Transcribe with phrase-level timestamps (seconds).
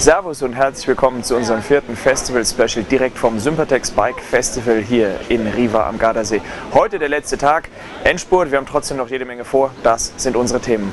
[0.00, 5.46] Servus und herzlich willkommen zu unserem vierten Festival-Special direkt vom Sympatex Bike Festival hier in
[5.46, 6.40] Riva am Gardasee.
[6.72, 7.68] Heute der letzte Tag,
[8.02, 10.90] Endspurt, wir haben trotzdem noch jede Menge vor, das sind unsere Themen.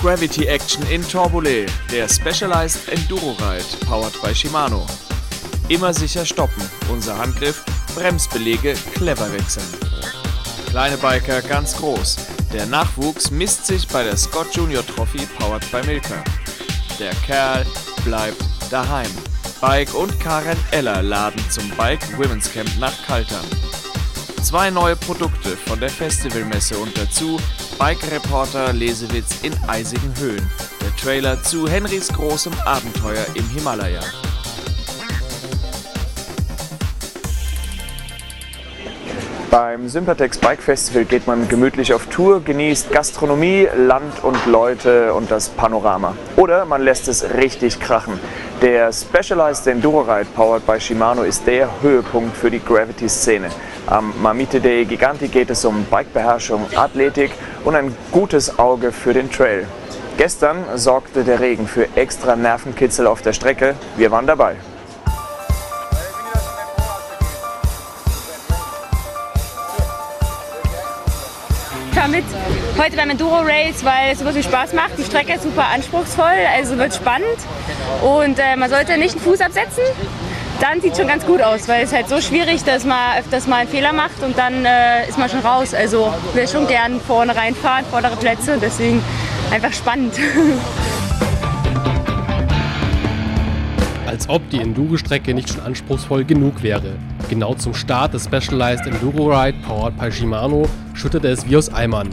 [0.00, 4.86] Gravity Action in Torbole, der Specialized Enduro Ride, powered by Shimano.
[5.68, 7.62] Immer sicher stoppen, unser Handgriff,
[7.94, 9.66] Bremsbelege clever wechseln.
[10.70, 12.16] Kleine Biker ganz groß,
[12.54, 16.24] der Nachwuchs misst sich bei der Scott Junior Trophy powered by Milka.
[16.98, 17.64] Der Kerl
[18.04, 19.10] bleibt daheim.
[19.60, 23.44] Bike und Karen Eller laden zum Bike Women's Camp nach Kaltern.
[24.42, 27.40] Zwei neue Produkte von der Festivalmesse und dazu
[27.78, 30.48] Bike Reporter Lesewitz in eisigen Höhen.
[30.80, 34.00] Der Trailer zu Henrys großem Abenteuer im Himalaya.
[39.50, 45.30] Beim Sympatex Bike Festival geht man gemütlich auf Tour, genießt Gastronomie, Land und Leute und
[45.30, 46.14] das Panorama.
[46.36, 48.20] Oder man lässt es richtig krachen.
[48.60, 53.48] Der Specialized Enduro Ride powered by Shimano ist der Höhepunkt für die Gravity-Szene.
[53.86, 57.30] Am Mamite Day Giganti geht es um Bikebeherrschung, Athletik
[57.64, 59.66] und ein gutes Auge für den Trail.
[60.18, 63.76] Gestern sorgte der Regen für extra Nervenkitzel auf der Strecke.
[63.96, 64.56] Wir waren dabei.
[72.10, 72.24] Mit
[72.78, 74.98] heute beim Enduro Race, weil es super Spaß macht.
[74.98, 77.38] Die Strecke ist super anspruchsvoll, also wird spannend.
[78.02, 79.82] Und äh, man sollte nicht einen Fuß absetzen.
[80.60, 83.46] Dann sieht es schon ganz gut aus, weil es halt so schwierig, dass man öfters
[83.46, 85.74] mal einen Fehler macht und dann äh, ist man schon raus.
[85.74, 89.02] Also will schon gern vorne reinfahren, vordere Plätze, deswegen
[89.52, 90.14] einfach spannend.
[94.06, 96.94] Als ob die Enduro-Strecke nicht schon anspruchsvoll genug wäre.
[97.28, 102.08] Genau zum Start des Specialized Enduro Ride powered by Shimano schüttete es wie aus Eimern.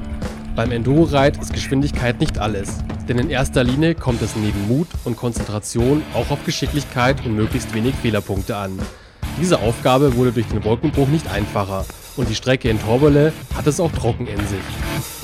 [0.58, 4.88] Beim Enduro Ride ist Geschwindigkeit nicht alles, denn in erster Linie kommt es neben Mut
[5.06, 8.78] und Konzentration auch auf Geschicklichkeit und möglichst wenig Fehlerpunkte an.
[9.40, 11.86] Diese Aufgabe wurde durch den Wolkenbruch nicht einfacher
[12.18, 15.15] und die Strecke in Torbole hat es auch trocken in sich.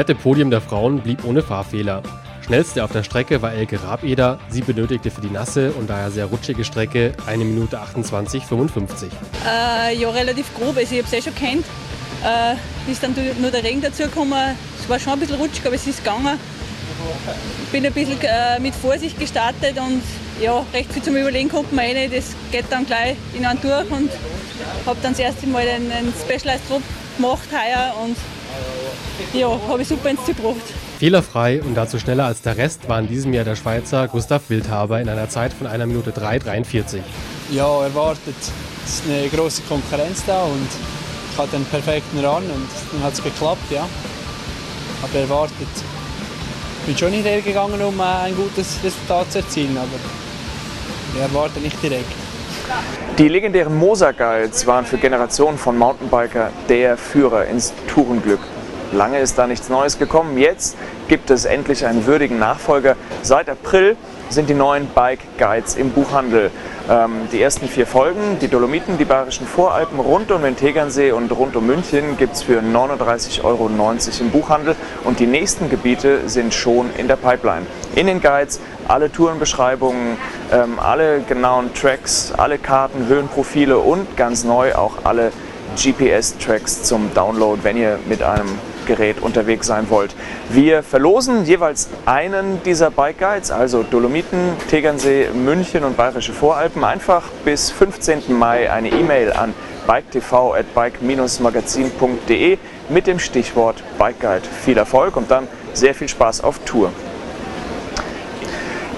[0.00, 2.02] Komplette Podium der Frauen blieb ohne Fahrfehler.
[2.46, 4.38] Schnellste auf der Strecke war Elke Rabeder.
[4.48, 9.08] Sie benötigte für die nasse und daher sehr rutschige Strecke 1 Minute 28,55.
[9.46, 10.78] Äh, ja, relativ grob.
[10.78, 11.66] Also ich habe es eh schon kennt.
[12.24, 14.56] Äh, ist dann nur der Regen dazu gekommen.
[14.80, 16.38] Es war schon ein bisschen rutschig, aber es ist gegangen.
[17.64, 20.00] Ich bin ein bisschen äh, mit Vorsicht gestartet und
[20.40, 22.08] ja, recht viel zum Überlegen kommt man eh.
[22.08, 24.10] Das geht dann gleich in einen durch und
[24.86, 26.82] habe dann das erste Mal einen Specialized Drop
[27.18, 28.16] gemacht heuer und
[29.32, 30.56] ja, habe ich super ins Ziel gebracht.
[30.98, 35.00] Fehlerfrei und dazu schneller als der Rest war in diesem Jahr der Schweizer Gustav Wildhaber
[35.00, 36.98] in einer Zeit von 1 Minute 3,43.
[37.50, 38.34] Ja, erwartet.
[38.84, 40.68] Es ist eine große Konkurrenz da und
[41.32, 43.88] ich hatte einen perfekten Run und dann hat es geklappt, ja.
[45.02, 45.54] Aber erwartet.
[46.80, 49.98] Ich bin schon nicht gegangen, um ein gutes Resultat zu erzielen, aber
[51.14, 52.12] ich erwarte nicht direkt.
[53.18, 58.40] Die legendären Moser Guides waren für Generationen von Mountainbiker der Führer ins Tourenglück.
[58.92, 60.36] Lange ist da nichts Neues gekommen.
[60.36, 60.76] Jetzt
[61.06, 62.96] gibt es endlich einen würdigen Nachfolger.
[63.22, 63.96] Seit April
[64.30, 66.50] sind die neuen Bike Guides im Buchhandel.
[66.88, 71.30] Ähm, die ersten vier Folgen, die Dolomiten, die Bayerischen Voralpen rund um den Tegernsee und
[71.30, 76.52] rund um München gibt es für 39,90 Euro im Buchhandel und die nächsten Gebiete sind
[76.52, 77.66] schon in der Pipeline.
[77.94, 80.16] In den Guides alle Tourenbeschreibungen,
[80.52, 85.30] ähm, alle genauen Tracks, alle Karten, Höhenprofile und ganz neu auch alle
[85.76, 88.48] GPS-Tracks zum Download, wenn ihr mit einem
[88.90, 90.16] Gerät unterwegs sein wollt.
[90.48, 96.82] Wir verlosen jeweils einen dieser Bike Guides, also Dolomiten, Tegernsee, München und Bayerische Voralpen.
[96.82, 98.36] Einfach bis 15.
[98.36, 99.54] Mai eine E-Mail an
[99.86, 102.58] biketv.bike-magazin.de
[102.88, 104.42] mit dem Stichwort Bike Guide.
[104.64, 106.90] Viel Erfolg und dann sehr viel Spaß auf Tour.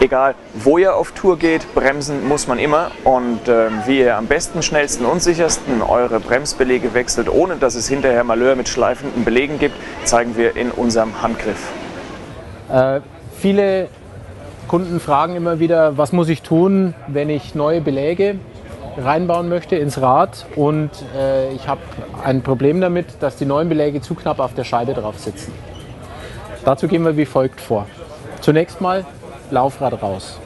[0.02, 2.90] Egal, wo ihr auf Tour geht, bremsen muss man immer.
[3.04, 7.86] Und äh, wie ihr am besten, schnellsten und sichersten eure Bremsbelege wechselt, ohne dass es
[7.86, 11.70] hinterher Malheur mit schleifenden Belegen gibt, zeigen wir in unserem Handgriff.
[12.68, 13.00] Äh,
[13.38, 13.86] viele
[14.66, 18.40] Kunden fragen immer wieder, was muss ich tun, wenn ich neue Beläge
[18.98, 21.80] reinbauen möchte ins Rad und äh, ich habe
[22.24, 25.52] ein Problem damit, dass die neuen Beläge zu knapp auf der Scheibe drauf sitzen.
[26.64, 27.86] Dazu gehen wir wie folgt vor.
[28.40, 29.06] Zunächst mal
[29.52, 30.40] Laufrad raus.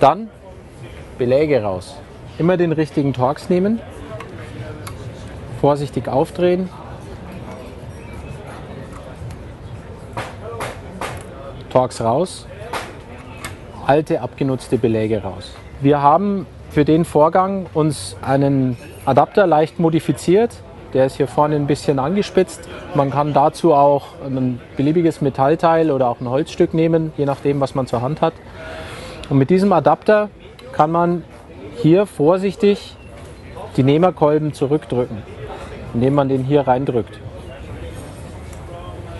[0.00, 0.30] Dann
[1.18, 1.96] Beläge raus.
[2.38, 3.78] Immer den richtigen Torx nehmen.
[5.60, 6.70] Vorsichtig aufdrehen.
[11.68, 12.46] Torx raus.
[13.86, 15.52] Alte abgenutzte Beläge raus.
[15.80, 18.76] Wir haben für den Vorgang uns einen
[19.06, 20.50] Adapter leicht modifiziert.
[20.92, 22.68] Der ist hier vorne ein bisschen angespitzt.
[22.94, 27.74] Man kann dazu auch ein beliebiges Metallteil oder auch ein Holzstück nehmen, je nachdem, was
[27.74, 28.34] man zur Hand hat.
[29.30, 30.28] Und mit diesem Adapter
[30.72, 31.24] kann man
[31.76, 32.94] hier vorsichtig
[33.78, 35.22] die Nehmerkolben zurückdrücken,
[35.94, 37.18] indem man den hier reindrückt.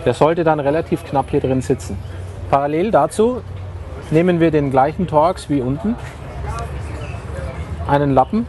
[0.04, 1.96] Der sollte dann relativ knapp hier drin sitzen.
[2.50, 3.40] Parallel dazu
[4.10, 5.94] nehmen wir den gleichen Torx wie unten
[7.88, 8.46] einen Lappen,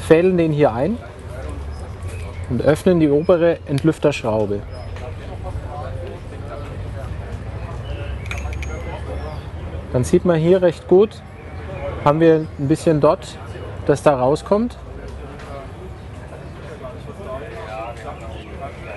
[0.00, 0.96] fädeln den hier ein
[2.50, 4.60] und öffnen die obere Entlüfterschraube.
[9.92, 11.22] Dann sieht man hier recht gut,
[12.04, 13.38] haben wir ein bisschen dort,
[13.86, 14.76] das da rauskommt.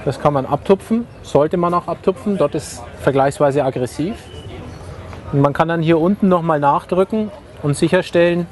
[0.03, 4.15] Das kann man abtupfen, sollte man auch abtupfen, dort ist vergleichsweise aggressiv.
[5.31, 7.31] Und man kann dann hier unten nochmal nachdrücken
[7.63, 8.47] und sicherstellen,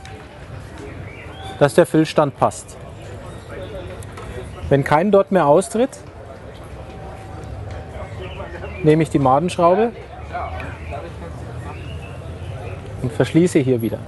[1.60, 2.78] dass der Füllstand passt.
[4.70, 5.92] Wenn kein Dot mehr austritt,
[8.84, 9.92] nehme ich die Madenschraube
[13.02, 14.00] und verschließe hier wieder.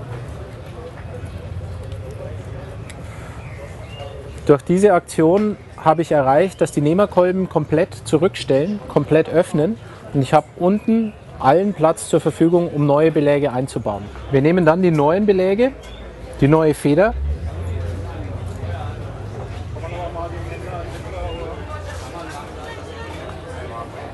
[4.45, 9.77] Durch diese Aktion habe ich erreicht, dass die Nehmerkolben komplett zurückstellen, komplett öffnen
[10.13, 14.03] und ich habe unten allen Platz zur Verfügung, um neue Beläge einzubauen.
[14.31, 15.71] Wir nehmen dann die neuen Beläge,
[16.39, 17.13] die neue Feder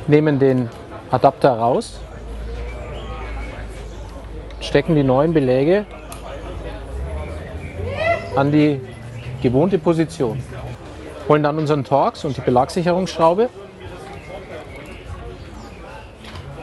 [0.07, 0.69] nehmen den
[1.11, 1.99] Adapter raus,
[4.61, 5.85] stecken die neuen Beläge
[8.35, 8.81] an die
[9.41, 10.41] gewohnte Position,
[11.27, 13.49] holen dann unseren Torx und die Belagssicherungsschraube,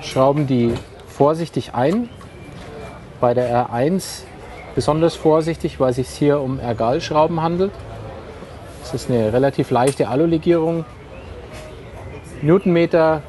[0.00, 0.75] schrauben die
[1.06, 2.08] vorsichtig ein,
[3.20, 4.23] bei der R1
[4.75, 7.73] besonders vorsichtig, weil es sich hier um Ergalschrauben handelt.
[8.82, 10.85] Das ist eine relativ leichte Alulegierung.
[12.43, 13.22] Newtonmeter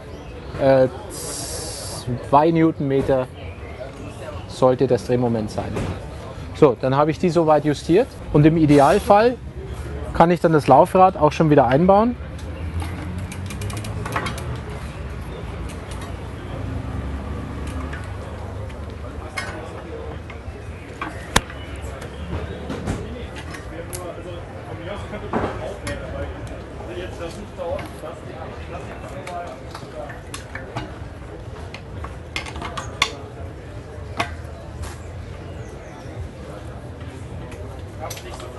[0.59, 3.27] 2 äh, Newtonmeter
[4.47, 5.71] sollte das Drehmoment sein.
[6.55, 9.35] So, dann habe ich die soweit justiert und im Idealfall
[10.13, 12.15] kann ich dann das Laufrad auch schon wieder einbauen.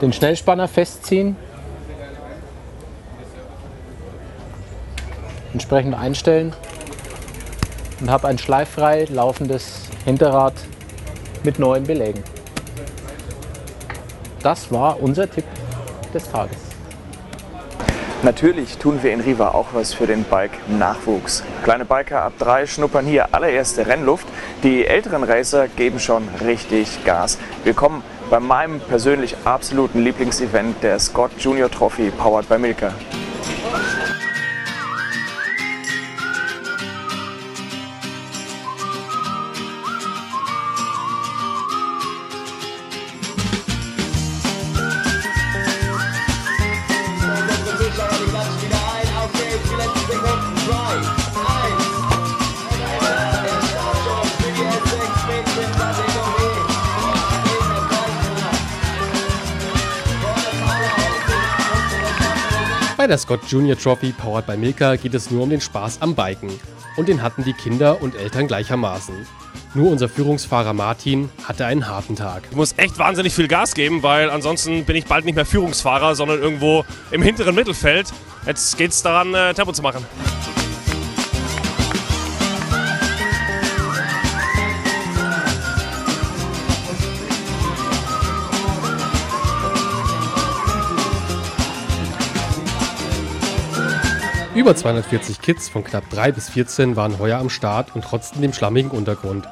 [0.00, 1.36] Den Schnellspanner festziehen,
[5.52, 6.54] entsprechend einstellen
[8.00, 10.54] und habe ein schleiffrei laufendes Hinterrad
[11.44, 12.22] mit neuen Belägen.
[14.42, 15.44] Das war unser Tipp
[16.12, 16.58] des Tages.
[18.22, 21.42] Natürlich tun wir in Riva auch was für den Bike-Nachwuchs.
[21.64, 24.26] Kleine Biker ab drei schnuppern hier allererste Rennluft.
[24.62, 27.38] Die älteren Racer geben schon richtig Gas.
[27.62, 32.92] Wir kommen bei meinem persönlich absoluten Lieblingsevent, der Scott Junior Trophy, powered by Milka.
[63.06, 66.16] Bei der Scott Junior Trophy powered by Milka geht es nur um den Spaß am
[66.16, 66.50] Biken.
[66.96, 69.14] Und den hatten die Kinder und Eltern gleichermaßen.
[69.74, 72.42] Nur unser Führungsfahrer Martin hatte einen harten Tag.
[72.50, 76.16] Ich muss echt wahnsinnig viel Gas geben, weil ansonsten bin ich bald nicht mehr Führungsfahrer,
[76.16, 78.08] sondern irgendwo im hinteren Mittelfeld.
[78.44, 80.04] Jetzt geht es daran, äh, Tempo zu machen.
[94.56, 98.54] Über 240 Kids von knapp 3 bis 14 waren heuer am Start und trotzten dem
[98.54, 99.46] schlammigen Untergrund.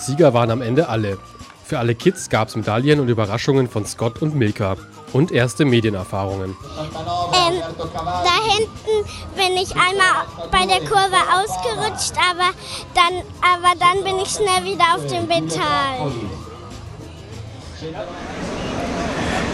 [0.00, 1.16] Sieger waren am Ende alle.
[1.64, 4.76] Für alle Kids gab es Medaillen und Überraschungen von Scott und Milka.
[5.12, 6.50] Und erste Medienerfahrungen.
[6.50, 7.62] Ähm,
[7.94, 12.50] da hinten bin ich einmal bei der Kurve ausgerutscht, aber
[12.94, 16.10] dann, aber dann bin ich schnell wieder auf dem Betal.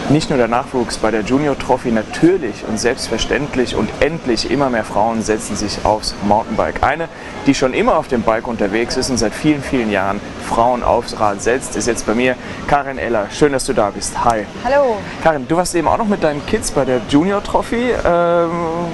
[0.09, 4.83] Nicht nur der Nachwuchs bei der Junior Trophy natürlich und selbstverständlich und endlich immer mehr
[4.83, 6.83] Frauen setzen sich aufs Mountainbike.
[6.83, 7.09] Eine,
[7.47, 11.19] die schon immer auf dem Bike unterwegs ist und seit vielen, vielen Jahren Frauen aufs
[11.19, 12.35] Rad setzt, ist jetzt bei mir
[12.67, 13.31] Karin Eller.
[13.31, 14.23] Schön, dass du da bist.
[14.23, 14.45] Hi.
[14.63, 14.97] Hallo.
[15.23, 17.89] Karin, du warst eben auch noch mit deinen Kids bei der Junior Trophy.
[18.05, 18.51] Ähm,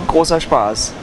[0.07, 0.93] großer Spaß.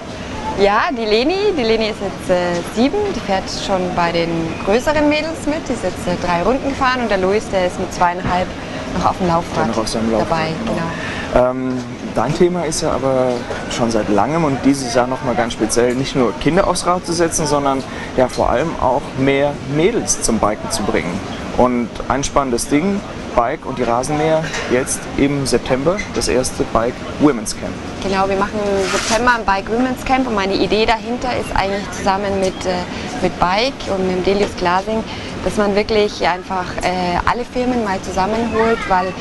[0.59, 4.31] Ja, die Leni, die Leni ist jetzt äh, sieben, die fährt schon bei den
[4.65, 7.79] größeren Mädels mit, die ist jetzt äh, drei Runden gefahren und der Luis, der ist
[7.79, 8.49] mit zweieinhalb
[8.97, 10.49] noch auf dem Laufrad noch auf Laufrad, dabei.
[10.65, 11.51] genau.
[11.51, 11.79] Ähm,
[12.15, 13.33] dein Thema ist ja aber
[13.71, 17.13] schon seit langem und dieses Jahr nochmal ganz speziell, nicht nur Kinder aufs Rad zu
[17.13, 17.83] setzen, sondern
[18.17, 21.21] ja vor allem auch mehr Mädels zum Biken zu bringen.
[21.57, 23.01] Und ein spannendes Ding,
[23.35, 24.43] Bike und die Rasenmäher
[24.73, 27.73] jetzt im September das erste Bike Women's Camp.
[28.03, 31.89] Genau, wir machen im September ein Bike Women's Camp und meine Idee dahinter ist eigentlich
[31.93, 32.75] zusammen mit, äh,
[33.23, 35.05] mit Bike und mit dem Delius Glasing,
[35.49, 39.15] dass man wirklich einfach äh, alle Firmen mal zusammenholt, weil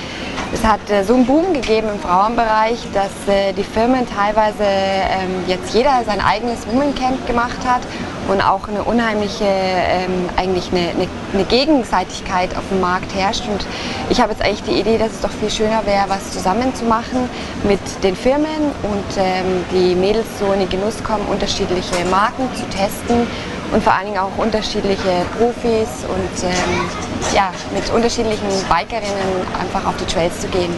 [0.54, 5.46] es hat äh, so einen Boom gegeben im Frauenbereich, dass äh, die Firmen teilweise ähm,
[5.48, 7.80] jetzt jeder sein eigenes Women Camp gemacht hat
[8.28, 13.48] und auch eine unheimliche, ähm, eigentlich eine, eine, eine, Gegenseitigkeit auf dem Markt herrscht.
[13.48, 13.66] Und
[14.10, 16.84] ich habe jetzt eigentlich die Idee, dass es doch viel schöner wäre, was zusammen zu
[16.84, 17.30] machen
[17.64, 22.64] mit den Firmen und ähm, die Mädels so in den Genuss kommen, unterschiedliche Marken zu
[22.66, 23.28] testen
[23.72, 29.96] und vor allen Dingen auch unterschiedliche Profis und ähm, ja, mit unterschiedlichen Bikerinnen einfach auf
[29.98, 30.74] die Trails zu gehen.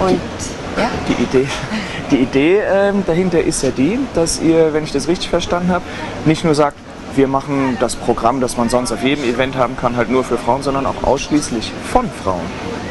[0.00, 0.20] Und
[0.76, 0.90] ja.
[1.08, 1.48] Die Idee,
[2.10, 5.84] die Idee ähm, dahinter ist ja die, dass ihr, wenn ich das richtig verstanden habe,
[6.24, 6.76] nicht nur sagt,
[7.16, 10.36] wir machen das Programm, das man sonst auf jedem Event haben kann, halt nur für
[10.36, 12.40] Frauen, sondern auch ausschließlich von Frauen.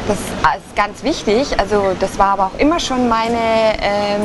[0.08, 1.58] Das ist ganz wichtig.
[1.58, 3.38] Also das war aber auch immer schon meine
[3.80, 4.22] ähm,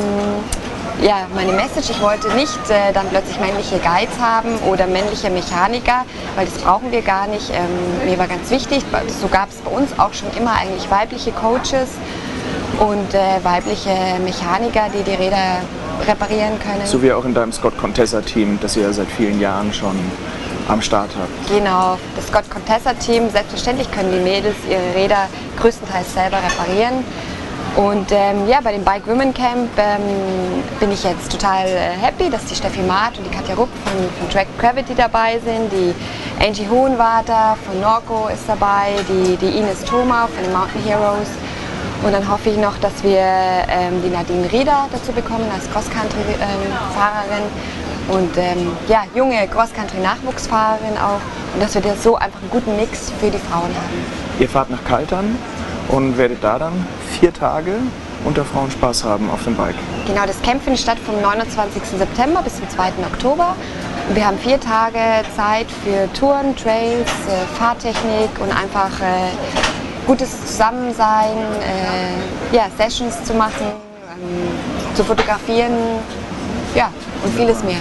[1.02, 1.90] ja, meine Message.
[1.90, 6.04] Ich wollte nicht äh, dann plötzlich männliche Guides haben oder männliche Mechaniker,
[6.36, 7.50] weil das brauchen wir gar nicht.
[7.50, 8.84] Ähm, mir war ganz wichtig,
[9.20, 11.88] so gab es bei uns auch schon immer eigentlich weibliche Coaches
[12.78, 13.90] und äh, weibliche
[14.24, 15.60] Mechaniker, die die Räder
[16.06, 16.86] reparieren können.
[16.86, 19.96] So wie auch in deinem Scott Contessa Team, das ihr ja seit vielen Jahren schon
[20.68, 21.48] am Start habt.
[21.48, 25.28] Genau, das Scott Contessa Team, selbstverständlich können die Mädels ihre Räder
[25.58, 27.04] größtenteils selber reparieren.
[27.76, 32.28] Und ähm, ja, bei dem Bike Women Camp ähm, bin ich jetzt total äh, happy,
[32.28, 35.70] dass die Steffi Maat und die Katja Rupp von, von Track Gravity dabei sind.
[35.72, 35.94] Die
[36.44, 41.28] Angie Hohenwarter von Norco ist dabei, die, die Ines Thoma von den Mountain Heroes.
[42.02, 47.44] Und dann hoffe ich noch, dass wir ähm, die Nadine Rieder dazu bekommen als Cross-Country-Fahrerin
[48.08, 51.20] und ähm, ja, junge Cross-Country-Nachwuchsfahrerin auch.
[51.54, 54.04] Und dass wir da so einfach einen guten Mix für die Frauen haben.
[54.38, 55.36] Ihr fahrt nach Kaltern
[55.90, 56.86] und werdet da dann
[57.18, 57.74] vier Tage
[58.24, 59.74] unter Frauen Spaß haben auf dem Bike.
[60.06, 61.82] Genau, das Camp findet statt vom 29.
[61.98, 62.92] September bis zum 2.
[63.12, 63.54] Oktober.
[64.12, 64.98] Wir haben vier Tage
[65.36, 69.30] Zeit für Touren, Trails, äh, Fahrtechnik und einfach äh,
[70.06, 73.66] gutes Zusammensein, äh, ja, Sessions zu machen,
[74.12, 75.72] ähm, zu fotografieren,
[76.74, 76.90] ja,
[77.24, 77.80] und vieles mehr.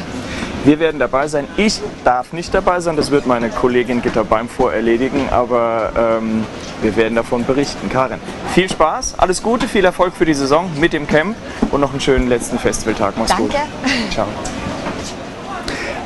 [0.65, 1.47] Wir werden dabei sein.
[1.55, 6.45] Ich darf nicht dabei sein, das wird meine Kollegin Gitter beim erledigen, aber ähm,
[6.81, 7.89] wir werden davon berichten.
[7.89, 8.19] Karin,
[8.53, 11.35] viel Spaß, alles Gute, viel Erfolg für die Saison mit dem Camp
[11.71, 13.13] und noch einen schönen letzten Festivaltag.
[13.17, 13.43] Mach's Danke.
[13.43, 13.55] gut.
[14.11, 14.27] Ciao.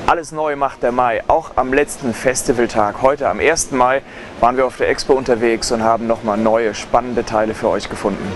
[0.06, 3.02] Alles neu macht der Mai, auch am letzten Festivaltag.
[3.02, 3.72] Heute am 1.
[3.72, 4.02] Mai
[4.40, 8.32] waren wir auf der Expo unterwegs und haben nochmal neue spannende Teile für euch gefunden.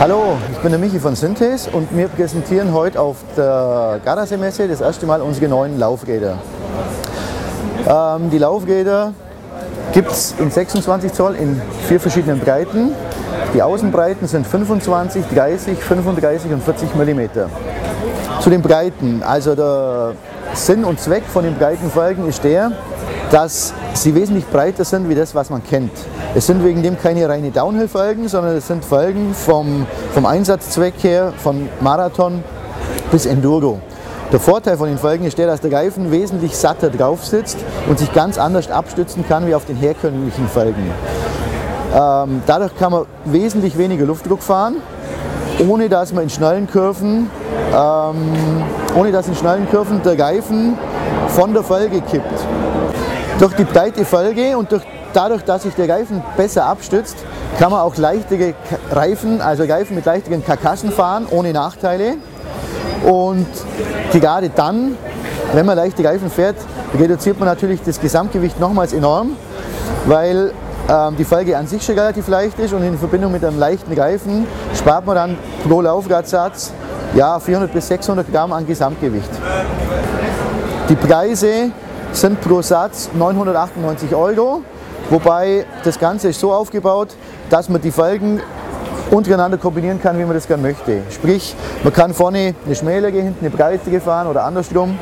[0.00, 4.80] Hallo, ich bin der Michi von Synthes und wir präsentieren heute auf der Gardasee-Messe das
[4.80, 6.36] erste Mal unsere neuen Laufräder.
[7.88, 9.12] Ähm, die Laufräder
[9.92, 12.90] gibt es in 26 Zoll in vier verschiedenen Breiten.
[13.54, 17.20] Die Außenbreiten sind 25, 30, 35 und 40 mm.
[18.40, 20.14] Zu den Breiten, also der
[20.54, 22.72] Sinn und Zweck von den breiten Felgen ist der,
[23.34, 25.90] dass sie wesentlich breiter sind wie das, was man kennt.
[26.36, 31.32] Es sind wegen dem keine reine Downhill-Felgen, sondern es sind Felgen vom, vom Einsatzzweck her,
[31.38, 32.44] von Marathon
[33.10, 33.80] bis Enduro.
[34.30, 37.98] Der Vorteil von den Felgen ist der, dass der Reifen wesentlich satter drauf sitzt und
[37.98, 40.92] sich ganz anders abstützen kann wie auf den herkömmlichen Felgen.
[41.92, 44.76] Ähm, dadurch kann man wesentlich weniger Luftdruck fahren,
[45.68, 47.28] ohne dass man in schnellen Kurven,
[47.74, 48.16] ähm,
[48.94, 50.78] ohne dass in schnellen Kurven der Reifen
[51.30, 52.46] von der Felge kippt.
[53.38, 57.16] Durch die breite Felge und durch, dadurch, dass sich der Reifen besser abstützt,
[57.58, 58.54] kann man auch leichtere
[58.90, 62.14] Reifen, also Reifen mit leichteren Karkassen fahren, ohne Nachteile.
[63.04, 63.46] Und
[64.12, 64.96] gerade dann,
[65.52, 66.56] wenn man leichte Reifen fährt,
[66.98, 69.36] reduziert man natürlich das Gesamtgewicht nochmals enorm,
[70.06, 70.52] weil
[70.88, 73.92] ähm, die Felge an sich schon relativ leicht ist und in Verbindung mit einem leichten
[73.98, 75.38] Reifen spart man dann
[75.68, 76.72] pro Laufradsatz
[77.14, 79.30] ja, 400 bis 600 Gramm an Gesamtgewicht.
[80.88, 81.70] Die Preise
[82.14, 84.62] sind pro Satz 998 Euro,
[85.10, 87.14] wobei das Ganze ist so aufgebaut,
[87.50, 88.40] dass man die Felgen
[89.10, 91.02] untereinander kombinieren kann, wie man das gerne möchte.
[91.10, 94.98] Sprich, man kann vorne eine schmälere, hinten eine breitere fahren oder andersrum.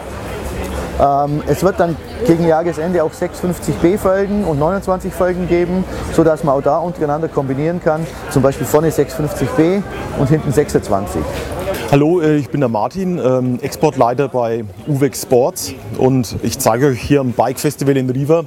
[1.01, 6.57] Ähm, es wird dann gegen Jahresende auch 650B Felgen und 29 Felgen geben, sodass man
[6.57, 8.07] auch da untereinander kombinieren kann.
[8.31, 9.83] Zum Beispiel vorne 650B
[10.19, 11.23] und hinten 26.
[11.93, 17.03] Hallo, äh, ich bin der Martin, ähm, Exportleiter bei Uvex Sports und ich zeige euch
[17.03, 18.45] hier am Bike Festival in Riva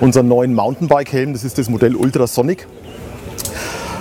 [0.00, 1.32] unseren neuen Mountainbike-Helm.
[1.32, 2.68] Das ist das Modell Ultrasonic.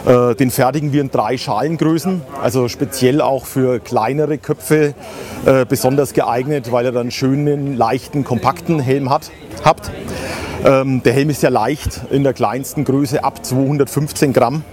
[0.05, 4.93] Äh, den fertigen wir in drei Schalengrößen, also speziell auch für kleinere Köpfe
[5.47, 9.31] äh, besonders geeignet, weil er dann schönen, leichten, kompakten Helm hat,
[9.65, 9.89] habt.
[10.63, 14.63] Ähm, der Helm ist ja leicht in der kleinsten Größe ab 215 Gramm.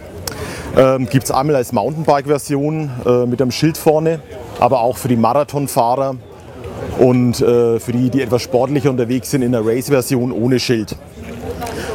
[0.76, 4.20] Ähm, Gibt es einmal als Mountainbike-Version äh, mit einem Schild vorne,
[4.58, 6.16] aber auch für die Marathonfahrer
[6.98, 10.96] und äh, für die, die etwas sportlicher unterwegs sind, in der Race-Version ohne Schild.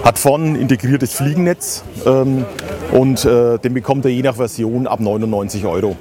[0.03, 2.45] Hat vorne ein integriertes Fliegennetz ähm,
[2.91, 5.95] und äh, den bekommt er je nach Version ab 99 Euro.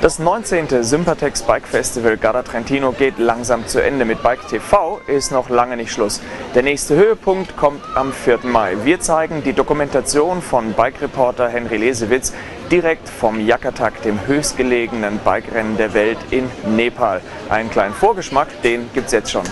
[0.00, 0.84] Das 19.
[0.84, 4.04] Sympatex Bike Festival Garda Trentino geht langsam zu Ende.
[4.04, 6.20] Mit Bike TV ist noch lange nicht Schluss.
[6.54, 8.38] Der nächste Höhepunkt kommt am 4.
[8.44, 8.76] Mai.
[8.84, 12.32] Wir zeigen die Dokumentation von Bike-Reporter Henry Lesewitz
[12.70, 17.20] direkt vom Yakatak, dem höchstgelegenen Bikerennen der Welt in Nepal.
[17.48, 19.42] Einen kleinen Vorgeschmack, den gibt's jetzt schon.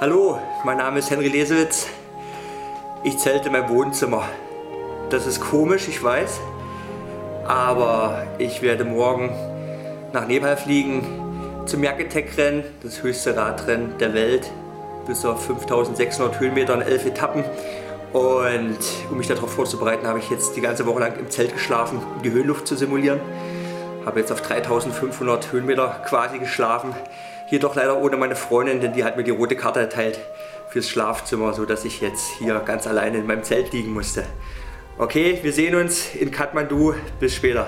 [0.00, 1.86] Hallo, mein Name ist Henry Lesewitz.
[3.04, 4.28] Ich zelte in meinem Wohnzimmer.
[5.10, 6.40] Das ist komisch, ich weiß.
[7.44, 9.30] Aber ich werde morgen
[10.12, 11.04] nach Nepal fliegen
[11.66, 14.48] zum Yaketek-Rennen, das höchste Radrennen der Welt,
[15.04, 17.44] bis auf 5600 Höhenmeter und 11 Etappen.
[18.12, 18.78] Und
[19.10, 22.22] um mich darauf vorzubereiten, habe ich jetzt die ganze Woche lang im Zelt geschlafen, um
[22.22, 23.20] die Höhenluft zu simulieren.
[24.06, 26.94] Habe jetzt auf 3500 Höhenmeter quasi geschlafen.
[27.50, 30.20] Jedoch leider ohne meine Freundin, denn die hat mir die rote Karte erteilt
[30.72, 34.24] fürs Schlafzimmer, sodass ich jetzt hier ganz alleine in meinem Zelt liegen musste.
[34.96, 36.94] Okay, wir sehen uns in Kathmandu.
[37.20, 37.66] Bis später.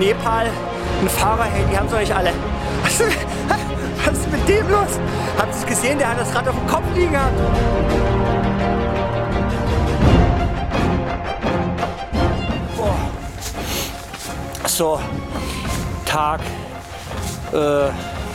[0.00, 0.46] Nepal.
[1.02, 2.32] Ein Fahrer, hey, die haben doch nicht alle.
[2.82, 3.00] Was,
[4.06, 4.98] was ist mit dem los?
[5.38, 5.98] Habt ihr es gesehen?
[5.98, 7.34] Der hat das Rad auf dem Kopf liegen gehabt.
[12.76, 12.96] Boah.
[14.66, 14.98] So,
[16.06, 16.40] Tag,
[17.52, 17.56] äh,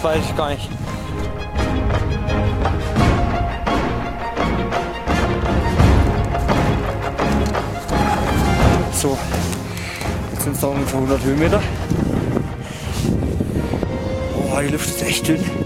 [0.03, 0.69] weiß ich gar nicht.
[8.93, 9.17] So,
[10.45, 11.61] sind es noch ungefähr 100 Höhenmeter.
[14.33, 15.64] Boah, die Luft ist echt dünn.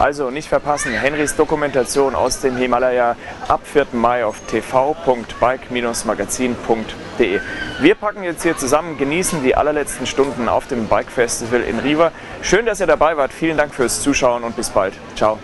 [0.00, 3.16] Also nicht verpassen, Henrys Dokumentation aus dem Himalaya
[3.48, 3.88] ab 4.
[3.92, 7.40] Mai auf tv.bike-magazin.de.
[7.80, 12.12] Wir packen jetzt hier zusammen, genießen die allerletzten Stunden auf dem Bike Festival in Riva.
[12.40, 13.30] Schön, dass ihr dabei wart.
[13.30, 14.94] Vielen Dank fürs Zuschauen und bis bald.
[15.16, 15.38] Ciao.